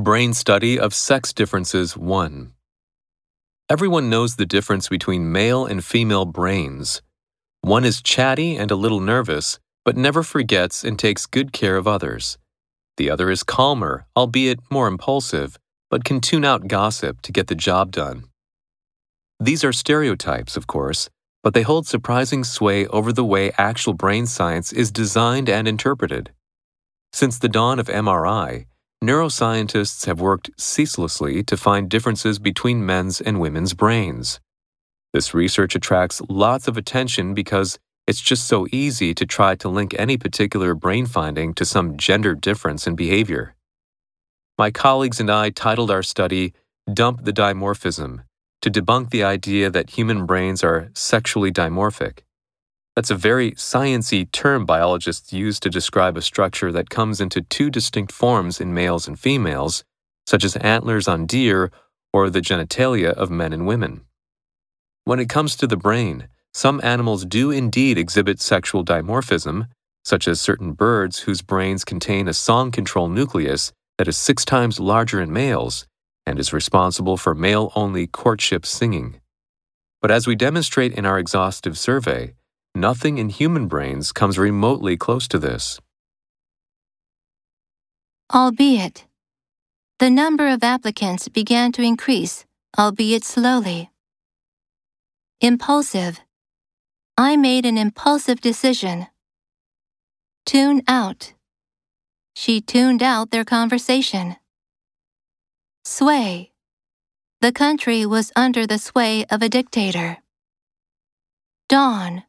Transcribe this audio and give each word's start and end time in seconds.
Brain 0.00 0.32
Study 0.32 0.78
of 0.78 0.94
Sex 0.94 1.30
Differences 1.34 1.94
1. 1.94 2.54
Everyone 3.68 4.08
knows 4.08 4.36
the 4.36 4.46
difference 4.46 4.88
between 4.88 5.30
male 5.30 5.66
and 5.66 5.84
female 5.84 6.24
brains. 6.24 7.02
One 7.60 7.84
is 7.84 8.00
chatty 8.00 8.56
and 8.56 8.70
a 8.70 8.76
little 8.76 9.00
nervous, 9.00 9.58
but 9.84 9.98
never 9.98 10.22
forgets 10.22 10.84
and 10.84 10.98
takes 10.98 11.26
good 11.26 11.52
care 11.52 11.76
of 11.76 11.86
others. 11.86 12.38
The 12.96 13.10
other 13.10 13.30
is 13.30 13.42
calmer, 13.42 14.06
albeit 14.16 14.60
more 14.70 14.88
impulsive, 14.88 15.58
but 15.90 16.04
can 16.04 16.22
tune 16.22 16.46
out 16.46 16.66
gossip 16.66 17.20
to 17.20 17.30
get 17.30 17.48
the 17.48 17.54
job 17.54 17.92
done. 17.92 18.24
These 19.38 19.64
are 19.64 19.72
stereotypes, 19.72 20.56
of 20.56 20.66
course, 20.66 21.10
but 21.42 21.52
they 21.52 21.62
hold 21.62 21.86
surprising 21.86 22.42
sway 22.42 22.86
over 22.86 23.12
the 23.12 23.24
way 23.24 23.52
actual 23.58 23.92
brain 23.92 24.24
science 24.24 24.72
is 24.72 24.90
designed 24.90 25.50
and 25.50 25.68
interpreted. 25.68 26.30
Since 27.12 27.38
the 27.38 27.50
dawn 27.50 27.78
of 27.78 27.88
MRI, 27.88 28.64
neuroscientists 29.02 30.04
have 30.06 30.20
worked 30.20 30.50
ceaselessly 30.58 31.42
to 31.42 31.56
find 31.56 31.88
differences 31.88 32.38
between 32.38 32.84
men's 32.84 33.20
and 33.20 33.40
women's 33.40 33.72
brains. 33.72 34.40
This 35.12 35.32
research 35.32 35.74
attracts 35.74 36.20
lots 36.28 36.68
of 36.68 36.76
attention 36.76 37.32
because 37.32 37.78
it's 38.06 38.20
just 38.20 38.46
so 38.46 38.66
easy 38.70 39.14
to 39.14 39.24
try 39.24 39.54
to 39.56 39.68
link 39.68 39.94
any 39.98 40.16
particular 40.16 40.74
brain 40.74 41.06
finding 41.06 41.54
to 41.54 41.64
some 41.64 41.96
gender 41.96 42.34
difference 42.34 42.86
in 42.86 42.94
behavior. 42.94 43.54
My 44.58 44.70
colleagues 44.70 45.18
and 45.18 45.30
I 45.30 45.50
titled 45.50 45.90
our 45.90 46.02
study 46.02 46.52
Dump 46.92 47.24
the 47.24 47.32
Dimorphism 47.32 48.24
to 48.60 48.70
debunk 48.70 49.10
the 49.10 49.24
idea 49.24 49.70
that 49.70 49.90
human 49.90 50.26
brains 50.26 50.62
are 50.62 50.90
sexually 50.92 51.50
dimorphic. 51.50 52.18
That's 53.00 53.10
a 53.10 53.14
very 53.14 53.52
sciency 53.52 54.30
term 54.30 54.66
biologists 54.66 55.32
use 55.32 55.58
to 55.60 55.70
describe 55.70 56.18
a 56.18 56.20
structure 56.20 56.70
that 56.70 56.90
comes 56.90 57.18
into 57.18 57.40
two 57.40 57.70
distinct 57.70 58.12
forms 58.12 58.60
in 58.60 58.74
males 58.74 59.08
and 59.08 59.18
females, 59.18 59.84
such 60.26 60.44
as 60.44 60.54
antlers 60.56 61.08
on 61.08 61.24
deer 61.24 61.70
or 62.12 62.28
the 62.28 62.42
genitalia 62.42 63.12
of 63.14 63.30
men 63.30 63.54
and 63.54 63.66
women. 63.66 64.02
When 65.04 65.18
it 65.18 65.30
comes 65.30 65.56
to 65.56 65.66
the 65.66 65.78
brain, 65.78 66.28
some 66.52 66.78
animals 66.84 67.24
do 67.24 67.50
indeed 67.50 67.96
exhibit 67.96 68.38
sexual 68.38 68.84
dimorphism, 68.84 69.68
such 70.04 70.28
as 70.28 70.38
certain 70.38 70.72
birds 70.72 71.20
whose 71.20 71.40
brains 71.40 71.86
contain 71.86 72.28
a 72.28 72.34
song 72.34 72.70
control 72.70 73.08
nucleus 73.08 73.72
that 73.96 74.08
is 74.08 74.18
six 74.18 74.44
times 74.44 74.78
larger 74.78 75.22
in 75.22 75.32
males 75.32 75.86
and 76.26 76.38
is 76.38 76.52
responsible 76.52 77.16
for 77.16 77.34
male 77.34 77.72
only 77.74 78.06
courtship 78.06 78.66
singing. 78.66 79.22
But 80.02 80.10
as 80.10 80.26
we 80.26 80.36
demonstrate 80.36 80.92
in 80.92 81.06
our 81.06 81.18
exhaustive 81.18 81.78
survey, 81.78 82.34
nothing 82.74 83.18
in 83.18 83.28
human 83.28 83.66
brains 83.66 84.12
comes 84.12 84.38
remotely 84.38 84.96
close 84.96 85.28
to 85.28 85.38
this. 85.38 85.80
Albeit, 88.32 89.06
the 89.98 90.08
number 90.10 90.48
of 90.48 90.62
applicants 90.62 91.28
began 91.28 91.72
to 91.72 91.82
increase, 91.82 92.46
albeit 92.78 93.24
slowly. 93.24 93.90
Impulsive. 95.40 96.20
I 97.18 97.36
made 97.36 97.66
an 97.66 97.76
impulsive 97.76 98.40
decision. 98.40 99.08
Tune 100.46 100.82
out. 100.88 101.34
She 102.34 102.60
tuned 102.60 103.02
out 103.02 103.30
their 103.30 103.44
conversation. 103.44 104.36
Sway. 105.84 106.52
The 107.40 107.52
country 107.52 108.06
was 108.06 108.32
under 108.36 108.66
the 108.66 108.78
sway 108.78 109.24
of 109.30 109.42
a 109.42 109.48
dictator. 109.48 110.18
Dawn. 111.68 112.22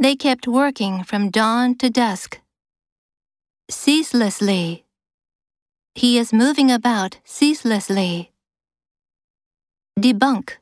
They 0.00 0.16
kept 0.16 0.48
working 0.48 1.04
from 1.04 1.28
dawn 1.28 1.74
to 1.74 1.90
dusk. 1.90 2.40
Ceaselessly. 3.68 4.86
He 5.94 6.16
is 6.16 6.32
moving 6.32 6.70
about 6.70 7.18
ceaselessly. 7.22 8.32
Debunk. 9.98 10.52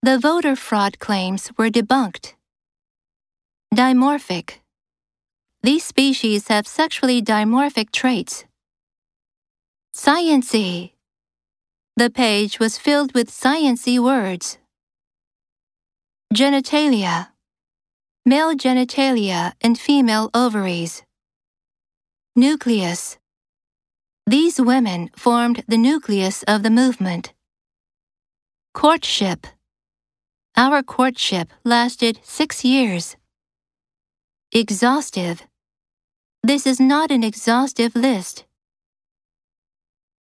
The 0.00 0.18
voter 0.18 0.56
fraud 0.56 0.98
claims 0.98 1.50
were 1.58 1.68
debunked. 1.68 2.32
Dimorphic. 3.74 4.60
These 5.62 5.84
species 5.84 6.48
have 6.48 6.66
sexually 6.66 7.20
dimorphic 7.20 7.92
traits. 7.92 8.46
Sciency. 9.94 10.92
The 11.98 12.08
page 12.08 12.58
was 12.58 12.78
filled 12.78 13.12
with 13.12 13.30
sciency 13.30 13.98
words. 13.98 14.56
Genitalia. 16.32 17.32
Male 18.30 18.54
genitalia 18.54 19.54
and 19.60 19.76
female 19.76 20.30
ovaries. 20.32 21.02
Nucleus. 22.36 23.18
These 24.24 24.60
women 24.60 25.10
formed 25.16 25.64
the 25.66 25.76
nucleus 25.76 26.44
of 26.44 26.62
the 26.62 26.70
movement. 26.70 27.32
Courtship. 28.72 29.48
Our 30.56 30.80
courtship 30.84 31.48
lasted 31.64 32.20
six 32.22 32.64
years. 32.64 33.16
Exhaustive. 34.52 35.42
This 36.44 36.68
is 36.68 36.78
not 36.78 37.10
an 37.10 37.24
exhaustive 37.24 37.96
list. 37.96 38.44